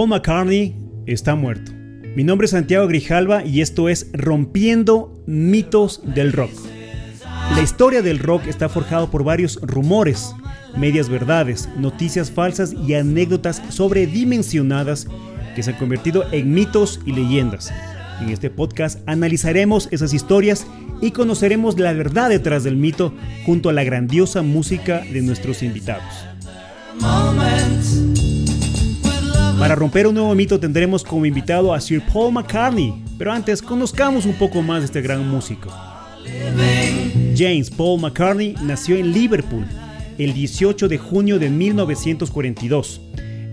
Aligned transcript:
Paul 0.00 0.08
McCartney 0.08 0.74
está 1.04 1.34
muerto. 1.34 1.72
Mi 2.16 2.24
nombre 2.24 2.46
es 2.46 2.52
Santiago 2.52 2.86
Grijalva 2.86 3.44
y 3.44 3.60
esto 3.60 3.90
es 3.90 4.06
Rompiendo 4.14 5.22
mitos 5.26 6.00
del 6.14 6.32
rock. 6.32 6.52
La 7.54 7.60
historia 7.60 8.00
del 8.00 8.18
rock 8.18 8.46
está 8.46 8.70
forjado 8.70 9.10
por 9.10 9.24
varios 9.24 9.60
rumores, 9.60 10.34
medias 10.74 11.10
verdades, 11.10 11.68
noticias 11.76 12.30
falsas 12.30 12.72
y 12.72 12.94
anécdotas 12.94 13.60
sobredimensionadas 13.68 15.06
que 15.54 15.62
se 15.62 15.72
han 15.72 15.76
convertido 15.76 16.24
en 16.32 16.54
mitos 16.54 17.00
y 17.04 17.12
leyendas. 17.12 17.70
En 18.22 18.30
este 18.30 18.48
podcast 18.48 19.06
analizaremos 19.06 19.86
esas 19.90 20.14
historias 20.14 20.66
y 21.02 21.10
conoceremos 21.10 21.78
la 21.78 21.92
verdad 21.92 22.30
detrás 22.30 22.64
del 22.64 22.78
mito 22.78 23.12
junto 23.44 23.68
a 23.68 23.74
la 23.74 23.84
grandiosa 23.84 24.40
música 24.40 25.02
de 25.12 25.20
nuestros 25.20 25.62
invitados. 25.62 26.24
Para 29.60 29.74
romper 29.74 30.06
un 30.06 30.14
nuevo 30.14 30.34
mito 30.34 30.58
tendremos 30.58 31.04
como 31.04 31.26
invitado 31.26 31.74
a 31.74 31.80
Sir 31.82 32.02
Paul 32.10 32.32
McCartney, 32.32 32.94
pero 33.18 33.30
antes 33.30 33.60
conozcamos 33.60 34.24
un 34.24 34.32
poco 34.32 34.62
más 34.62 34.80
de 34.80 34.86
este 34.86 35.02
gran 35.02 35.28
músico. 35.28 35.70
James 37.36 37.68
Paul 37.68 38.00
McCartney 38.00 38.54
nació 38.62 38.96
en 38.96 39.12
Liverpool 39.12 39.66
el 40.16 40.32
18 40.32 40.88
de 40.88 40.96
junio 40.96 41.38
de 41.38 41.50
1942. 41.50 43.02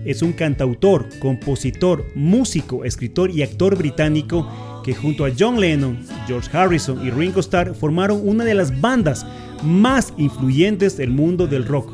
Es 0.06 0.22
un 0.22 0.32
cantautor, 0.32 1.10
compositor, 1.18 2.06
músico, 2.14 2.86
escritor 2.86 3.30
y 3.30 3.42
actor 3.42 3.76
británico 3.76 4.82
que 4.82 4.94
junto 4.94 5.26
a 5.26 5.30
John 5.38 5.60
Lennon, 5.60 5.98
George 6.26 6.48
Harrison 6.56 7.06
y 7.06 7.10
Ringo 7.10 7.40
Starr 7.40 7.74
formaron 7.74 8.26
una 8.26 8.46
de 8.46 8.54
las 8.54 8.80
bandas 8.80 9.26
más 9.62 10.14
influyentes 10.16 10.96
del 10.96 11.10
mundo 11.10 11.46
del 11.46 11.66
rock. 11.66 11.92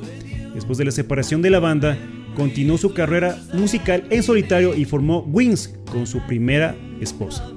Después 0.55 0.79
de 0.79 0.85
la 0.85 0.93
separación 0.93 1.43
de 1.43 1.51
la 1.51 1.59
banda, 1.59 1.99
continuó 2.35 2.79
su 2.79 2.93
carrera 2.93 3.39
musical 3.53 4.05
en 4.11 4.23
solitario 4.23 4.75
y 4.75 4.85
formó 4.85 5.21
Wings 5.21 5.75
con 5.91 6.07
su 6.07 6.21
primera 6.27 6.77
esposa. 7.01 7.51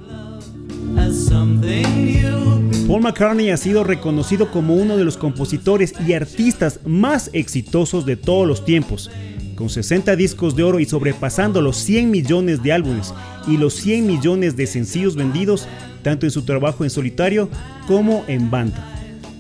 Paul 2.88 3.02
McCartney 3.02 3.50
ha 3.50 3.58
sido 3.58 3.83
reconocido 3.83 4.50
como 4.52 4.75
uno 4.75 4.98
de 4.98 5.03
los 5.03 5.17
compositores 5.17 5.94
y 6.08 6.14
artistas 6.14 6.80
más 6.86 7.30
exitosos 7.33 8.05
de 8.05 8.16
todos 8.16 8.48
los 8.48 8.64
tiempos, 8.64 9.11
con 9.55 9.70
60 9.70 10.16
discos 10.16 10.55
de 10.55 10.64
oro 10.64 10.80
y 10.80 10.86
sobrepasando 10.86 11.61
los 11.61 11.78
100 11.78 12.09
millones 12.09 12.64
de 12.64 12.72
álbumes 12.72 13.14
y 13.48 13.58
los 13.58 13.73
100 13.75 14.08
millones 14.08 14.55
de 14.55 14.67
sencillos 14.67 15.16
vendidos 15.16 15.67
tanto 16.03 16.25
en 16.25 16.31
su 16.31 16.44
trabajo 16.44 16.83
en 16.83 16.89
solitario 16.89 17.50
como 17.88 18.23
en 18.28 18.50
banda. 18.50 18.86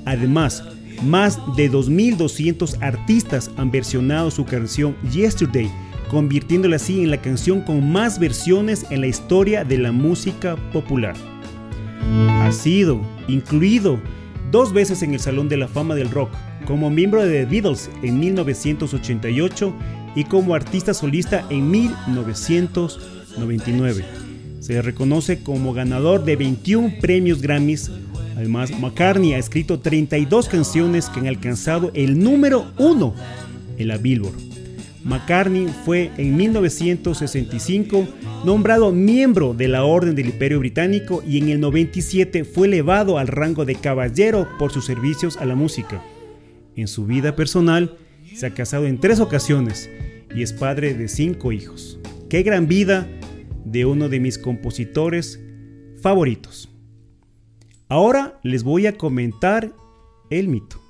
Además, 0.05 0.63
más 1.03 1.39
de 1.55 1.71
2.200 1.71 2.77
artistas 2.81 3.51
han 3.57 3.69
versionado 3.71 4.31
su 4.31 4.45
canción 4.45 4.95
Yesterday, 5.11 5.69
convirtiéndola 6.09 6.77
así 6.77 7.03
en 7.03 7.11
la 7.11 7.21
canción 7.21 7.61
con 7.61 7.91
más 7.91 8.17
versiones 8.19 8.87
en 8.89 9.01
la 9.01 9.07
historia 9.07 9.63
de 9.63 9.77
la 9.77 9.91
música 9.91 10.55
popular. 10.71 11.15
Ha 12.41 12.51
sido 12.51 12.99
incluido 13.27 13.99
dos 14.51 14.73
veces 14.73 15.03
en 15.03 15.13
el 15.13 15.19
Salón 15.19 15.47
de 15.49 15.57
la 15.57 15.67
Fama 15.67 15.93
del 15.95 16.09
Rock, 16.09 16.31
como 16.65 16.89
miembro 16.89 17.23
de 17.23 17.45
The 17.45 17.51
Beatles 17.51 17.91
en 18.03 18.19
1988 18.19 19.73
y 20.15 20.23
como 20.23 20.55
artista 20.55 20.93
solista 20.93 21.45
en 21.49 21.69
1999. 21.69 24.05
Se 24.59 24.81
reconoce 24.81 25.43
como 25.43 25.73
ganador 25.73 26.23
de 26.25 26.35
21 26.35 26.95
premios 26.99 27.41
Grammys 27.41 27.89
Además, 28.37 28.69
McCartney 28.79 29.33
ha 29.33 29.39
escrito 29.39 29.79
32 29.79 30.47
canciones 30.47 31.09
que 31.09 31.19
han 31.19 31.27
alcanzado 31.27 31.89
el 31.95 32.19
número 32.19 32.71
uno 32.77 33.15
en 33.79 33.87
la 33.87 33.97
Billboard. 33.97 34.35
McCartney 35.03 35.67
fue 35.83 36.11
en 36.17 36.37
1965 36.37 38.07
nombrado 38.45 38.91
miembro 38.91 39.55
de 39.55 39.67
la 39.67 39.85
Orden 39.85 40.13
del 40.13 40.27
Imperio 40.27 40.59
Británico 40.59 41.23
y 41.27 41.39
en 41.39 41.49
el 41.49 41.59
97 41.59 42.43
fue 42.43 42.67
elevado 42.67 43.17
al 43.17 43.27
rango 43.27 43.65
de 43.65 43.73
caballero 43.73 44.47
por 44.59 44.71
sus 44.71 44.85
servicios 44.85 45.37
a 45.37 45.45
la 45.45 45.55
música. 45.55 46.03
En 46.75 46.87
su 46.87 47.07
vida 47.07 47.35
personal, 47.35 47.97
se 48.35 48.45
ha 48.45 48.53
casado 48.53 48.85
en 48.85 48.99
tres 48.99 49.19
ocasiones 49.19 49.89
y 50.35 50.43
es 50.43 50.53
padre 50.53 50.93
de 50.93 51.07
cinco 51.07 51.51
hijos. 51.51 51.97
Qué 52.29 52.43
gran 52.43 52.67
vida 52.67 53.07
de 53.65 53.85
uno 53.85 54.09
de 54.09 54.19
mis 54.19 54.37
compositores 54.37 55.39
favoritos. 56.03 56.69
Ahora 57.89 58.39
les 58.43 58.63
voy 58.63 58.85
a 58.85 58.97
comentar 58.97 59.73
el 60.29 60.49
mito. 60.49 60.81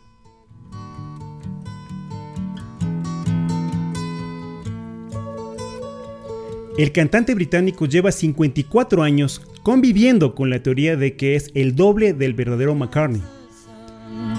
El 6.78 6.92
cantante 6.92 7.36
británico 7.36 7.86
lleva 7.86 8.12
54 8.12 9.04
años 9.04 9.42
conviviendo 9.64 10.34
con 10.34 10.50
la 10.50 10.62
teoría 10.64 10.96
de 10.96 11.16
que 11.16 11.36
es 11.36 11.52
el 11.54 11.76
doble 11.76 12.14
del 12.14 12.34
verdadero 12.34 12.74
McCartney. 12.74 13.22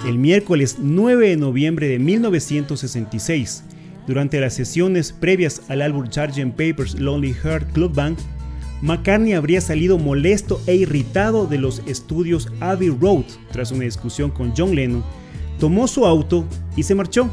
El 0.06 0.18
miércoles 0.18 0.78
9 0.80 1.30
de 1.30 1.36
noviembre 1.36 1.88
de 1.88 1.98
1966, 1.98 3.64
durante 4.06 4.40
las 4.40 4.54
sesiones 4.54 5.12
previas 5.12 5.62
al 5.68 5.82
álbum 5.82 6.06
Sgt. 6.06 6.52
Papers 6.56 6.98
Lonely 6.98 7.34
Heart 7.34 7.72
Club 7.72 7.94
Band, 7.94 8.18
McCartney 8.80 9.32
habría 9.32 9.60
salido 9.60 9.98
molesto 9.98 10.60
e 10.66 10.76
irritado 10.76 11.46
de 11.46 11.58
los 11.58 11.82
estudios 11.86 12.48
Abbey 12.60 12.90
Road 12.90 13.24
tras 13.50 13.72
una 13.72 13.84
discusión 13.84 14.30
con 14.30 14.52
John 14.56 14.74
Lennon, 14.74 15.04
tomó 15.58 15.88
su 15.88 16.06
auto 16.06 16.44
y 16.76 16.84
se 16.84 16.94
marchó, 16.94 17.28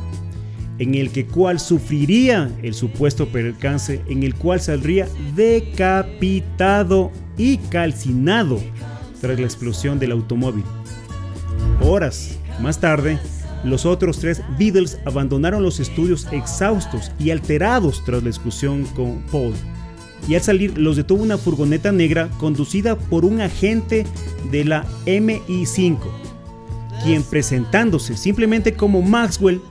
en 0.80 0.96
el 0.96 1.12
que 1.12 1.26
cual 1.26 1.60
sufriría 1.60 2.52
el 2.64 2.74
supuesto 2.74 3.28
percance 3.28 4.02
en 4.08 4.24
el 4.24 4.34
cual 4.36 4.60
saldría 4.60 5.08
decapitado 5.36 7.12
y 7.38 7.58
calcinado 7.58 8.60
tras 9.22 9.40
la 9.40 9.46
explosión 9.46 10.00
del 10.00 10.12
automóvil. 10.12 10.64
Horas 11.82 12.40
más 12.60 12.80
tarde, 12.80 13.20
los 13.64 13.86
otros 13.86 14.20
tres 14.20 14.42
Beatles 14.58 15.00
abandonaron 15.06 15.62
los 15.62 15.80
estudios 15.80 16.28
exhaustos 16.32 17.12
y 17.20 17.30
alterados 17.30 18.04
tras 18.04 18.24
la 18.24 18.30
discusión 18.30 18.86
con 18.96 19.22
Paul 19.32 19.54
y 20.28 20.36
al 20.36 20.42
salir 20.42 20.78
los 20.78 20.96
detuvo 20.96 21.24
una 21.24 21.38
furgoneta 21.38 21.92
negra 21.92 22.30
conducida 22.38 22.96
por 22.96 23.26
un 23.26 23.42
agente 23.42 24.06
de 24.52 24.66
la 24.66 24.86
MI5, 25.06 25.98
quien 27.04 27.24
presentándose 27.24 28.18
simplemente 28.18 28.74
como 28.74 29.02
Maxwell 29.02 29.62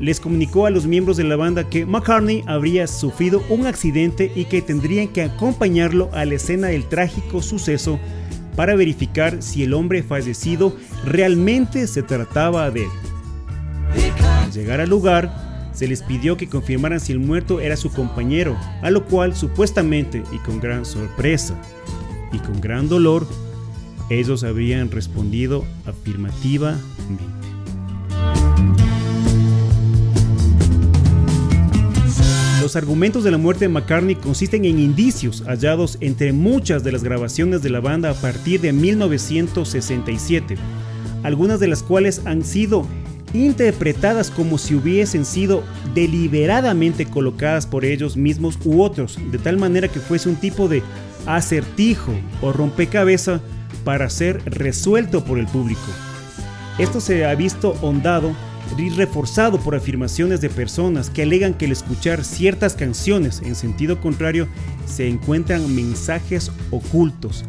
les 0.00 0.18
comunicó 0.20 0.66
a 0.66 0.70
los 0.70 0.86
miembros 0.86 1.16
de 1.16 1.24
la 1.24 1.36
banda 1.36 1.68
que 1.68 1.86
McCartney 1.86 2.42
habría 2.46 2.86
sufrido 2.86 3.42
un 3.48 3.66
accidente 3.66 4.32
y 4.34 4.46
que 4.46 4.60
tendrían 4.60 5.08
que 5.08 5.22
acompañarlo 5.22 6.10
a 6.12 6.24
la 6.24 6.34
escena 6.34 6.68
del 6.68 6.88
trágico 6.88 7.40
suceso 7.40 8.00
para 8.56 8.74
verificar 8.74 9.42
si 9.42 9.62
el 9.62 9.72
hombre 9.72 10.02
fallecido 10.02 10.76
realmente 11.04 11.86
se 11.86 12.02
trataba 12.02 12.70
de 12.70 12.82
él. 12.82 12.90
Al 14.24 14.52
llegar 14.52 14.80
al 14.80 14.90
lugar, 14.90 15.51
se 15.72 15.86
les 15.86 16.02
pidió 16.02 16.36
que 16.36 16.48
confirmaran 16.48 17.00
si 17.00 17.12
el 17.12 17.18
muerto 17.18 17.60
era 17.60 17.76
su 17.76 17.90
compañero, 17.90 18.56
a 18.82 18.90
lo 18.90 19.04
cual 19.04 19.34
supuestamente 19.34 20.22
y 20.32 20.38
con 20.38 20.60
gran 20.60 20.84
sorpresa 20.84 21.60
y 22.32 22.38
con 22.38 22.60
gran 22.60 22.88
dolor, 22.88 23.26
ellos 24.10 24.44
habían 24.44 24.90
respondido 24.90 25.64
afirmativamente. 25.86 26.82
Los 32.62 32.76
argumentos 32.76 33.24
de 33.24 33.32
la 33.32 33.38
muerte 33.38 33.64
de 33.64 33.70
McCartney 33.70 34.14
consisten 34.14 34.64
en 34.64 34.78
indicios 34.78 35.42
hallados 35.46 35.98
entre 36.00 36.32
muchas 36.32 36.84
de 36.84 36.92
las 36.92 37.02
grabaciones 37.02 37.60
de 37.60 37.70
la 37.70 37.80
banda 37.80 38.10
a 38.10 38.14
partir 38.14 38.60
de 38.60 38.72
1967, 38.72 40.56
algunas 41.24 41.58
de 41.58 41.68
las 41.68 41.82
cuales 41.82 42.22
han 42.24 42.44
sido 42.44 42.86
interpretadas 43.34 44.30
como 44.30 44.58
si 44.58 44.74
hubiesen 44.74 45.24
sido 45.24 45.62
deliberadamente 45.94 47.06
colocadas 47.06 47.66
por 47.66 47.84
ellos 47.84 48.16
mismos 48.16 48.58
u 48.64 48.82
otros, 48.82 49.18
de 49.30 49.38
tal 49.38 49.56
manera 49.56 49.88
que 49.88 50.00
fuese 50.00 50.28
un 50.28 50.36
tipo 50.36 50.68
de 50.68 50.82
acertijo 51.26 52.12
o 52.40 52.52
rompecabezas 52.52 53.40
para 53.84 54.10
ser 54.10 54.42
resuelto 54.44 55.24
por 55.24 55.38
el 55.38 55.46
público. 55.46 55.80
Esto 56.78 57.00
se 57.00 57.24
ha 57.24 57.34
visto 57.34 57.74
hondado 57.82 58.34
y 58.78 58.88
reforzado 58.90 59.60
por 59.60 59.74
afirmaciones 59.74 60.40
de 60.40 60.48
personas 60.48 61.10
que 61.10 61.22
alegan 61.22 61.54
que 61.54 61.66
al 61.66 61.72
escuchar 61.72 62.24
ciertas 62.24 62.74
canciones 62.74 63.42
en 63.44 63.54
sentido 63.54 64.00
contrario 64.00 64.48
se 64.86 65.08
encuentran 65.08 65.74
mensajes 65.74 66.50
ocultos. 66.70 67.44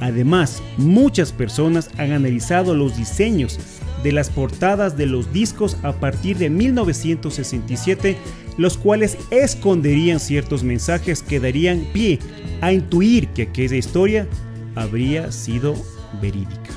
Además, 0.00 0.62
muchas 0.76 1.32
personas 1.32 1.90
han 1.98 2.12
analizado 2.12 2.74
los 2.74 2.96
diseños 2.96 3.58
de 4.02 4.12
las 4.12 4.30
portadas 4.30 4.96
de 4.96 5.06
los 5.06 5.32
discos 5.32 5.76
a 5.82 5.92
partir 5.92 6.38
de 6.38 6.50
1967, 6.50 8.16
los 8.56 8.76
cuales 8.76 9.18
esconderían 9.30 10.20
ciertos 10.20 10.62
mensajes 10.62 11.22
que 11.22 11.40
darían 11.40 11.86
pie 11.92 12.18
a 12.60 12.72
intuir 12.72 13.28
que 13.28 13.42
aquella 13.42 13.76
historia 13.76 14.26
habría 14.74 15.32
sido 15.32 15.74
verídica. 16.20 16.70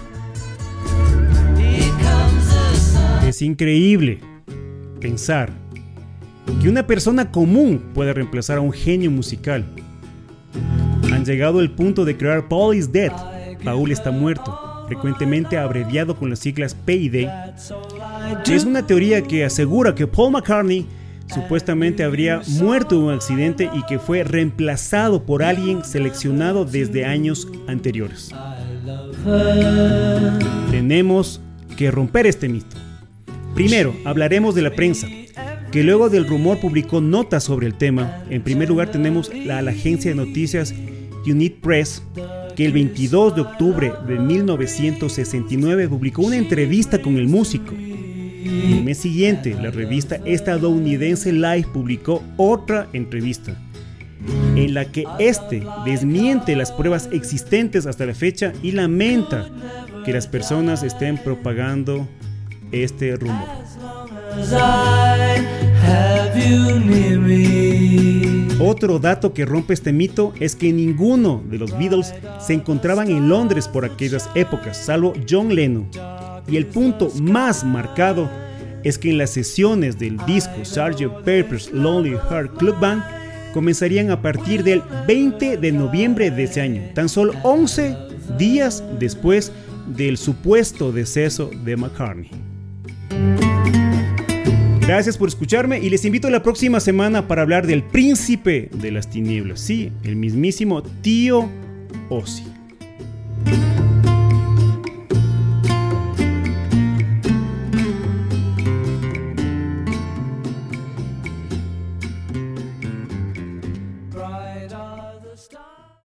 Es 3.28 3.42
increíble 3.42 4.20
pensar 5.00 5.52
que 6.62 6.70
una 6.70 6.86
persona 6.86 7.32
común 7.32 7.92
puede 7.94 8.14
reemplazar 8.14 8.58
a 8.58 8.62
un 8.62 8.74
genio 8.74 9.10
musical, 9.10 9.66
han 11.12 11.26
llegado 11.26 11.60
al 11.60 11.72
punto 11.72 12.04
de 12.04 12.18
crear 12.18 12.48
Paul 12.48 12.76
is 12.76 12.92
dead, 12.92 13.12
Paul 13.64 13.92
está 13.92 14.12
muerto, 14.12 14.81
frecuentemente 14.92 15.58
abreviado 15.58 16.18
con 16.18 16.30
las 16.30 16.40
siglas 16.40 16.76
PID. 16.76 17.30
Es 18.46 18.66
una 18.66 18.86
teoría 18.86 19.22
que 19.22 19.46
asegura 19.46 19.96
que 19.96 20.06
Paul 20.06 20.34
McCartney 20.34 20.86
supuestamente 21.34 22.04
habría 22.04 22.42
muerto 22.60 22.98
en 22.98 23.04
un 23.04 23.14
accidente 23.14 23.70
y 23.74 23.84
que 23.84 24.00
fue 24.00 24.26
reemplazado 24.26 25.24
por 25.24 25.44
alguien 25.44 25.86
seleccionado 25.86 26.66
desde 26.66 27.06
años 27.06 27.48
anteriores. 27.68 28.36
Tenemos 30.70 31.40
que 31.78 31.90
romper 31.90 32.28
este 32.28 32.50
mito. 32.50 32.76
Primero, 33.56 33.96
hablaremos 34.04 34.56
de 34.56 34.62
la 34.62 34.72
prensa, 34.72 35.08
que 35.72 35.84
luego 35.84 36.10
del 36.10 36.28
rumor 36.28 36.60
publicó 36.60 37.00
notas 37.00 37.46
sobre 37.46 37.66
el 37.66 37.76
tema. 37.76 38.24
En 38.30 38.42
primer 38.42 38.68
lugar 38.68 38.92
tenemos 38.92 39.34
la, 39.34 39.62
la 39.62 39.72
agencia 39.72 40.12
de 40.12 40.18
noticias 40.18 40.76
Unit 41.26 41.62
Press, 41.62 42.04
que 42.56 42.66
el 42.66 42.74
22 42.74 43.36
de 43.36 43.42
octubre 43.42 43.94
de 44.08 44.20
1969 44.20 45.90
publicó 45.90 46.24
una 46.24 46.38
entrevista 46.38 47.02
con 47.02 47.18
el 47.18 47.28
músico. 47.28 47.74
El 47.74 48.84
mes 48.84 48.98
siguiente, 48.98 49.56
la 49.60 49.72
revista 49.72 50.18
estadounidense 50.26 51.32
Life 51.32 51.70
publicó 51.74 52.24
otra 52.38 52.88
entrevista 52.94 53.56
en 54.56 54.74
la 54.74 54.86
que 54.86 55.06
este 55.20 55.64
desmiente 55.86 56.56
las 56.56 56.72
pruebas 56.72 57.10
existentes 57.12 57.86
hasta 57.86 58.06
la 58.06 58.14
fecha 58.14 58.54
y 58.62 58.72
lamenta 58.72 59.50
que 60.06 60.14
las 60.14 60.28
personas 60.28 60.84
estén 60.84 61.18
propagando 61.18 62.08
este 62.72 63.16
rumor. 63.16 63.48
Otro 68.82 68.98
dato 68.98 69.32
que 69.32 69.46
rompe 69.46 69.76
este 69.76 69.94
mito 69.94 70.34
es 70.40 70.56
que 70.56 70.74
ninguno 70.74 71.44
de 71.48 71.60
los 71.60 71.78
Beatles 71.78 72.16
se 72.40 72.54
encontraban 72.54 73.12
en 73.12 73.30
Londres 73.30 73.68
por 73.68 73.86
aquellas 73.86 74.28
épocas, 74.34 74.76
salvo 74.76 75.14
John 75.30 75.54
Lennon. 75.54 75.88
Y 76.48 76.58
el 76.58 76.66
punto 76.66 77.12
más 77.22 77.64
marcado 77.64 78.28
es 78.84 78.98
que 78.98 79.12
en 79.12 79.20
las 79.20 79.30
sesiones 79.30 80.00
del 80.00 80.18
disco 80.26 80.66
Sgt. 80.66 81.24
Pepper's 81.24 81.72
Lonely 81.72 82.18
Heart 82.28 82.58
Club 82.58 82.80
Band 82.80 83.04
comenzarían 83.54 84.10
a 84.10 84.20
partir 84.20 84.64
del 84.64 84.82
20 85.06 85.58
de 85.58 85.72
noviembre 85.72 86.32
de 86.32 86.46
ese 86.46 86.62
año, 86.62 86.82
tan 86.96 87.08
solo 87.08 87.34
11 87.44 87.96
días 88.40 88.84
después 88.98 89.52
del 89.96 90.18
supuesto 90.18 90.92
deceso 90.92 91.52
de 91.64 91.78
McCartney. 91.78 92.32
Gracias 94.92 95.18
por 95.18 95.30
escucharme 95.30 95.80
y 95.80 95.90
les 95.90 96.04
invito 96.04 96.30
la 96.30 96.44
próxima 96.44 96.82
semana 96.82 97.26
para 97.26 97.44
hablar 97.44 97.66
del 97.66 97.82
príncipe 97.82 98.68
de 98.74 98.92
las 98.92 99.10
tinieblas, 99.10 99.62
sí, 99.62 99.90
el 100.04 100.18
mismísimo 100.18 100.84
tío 100.84 101.50
Ozzy. 102.10 102.51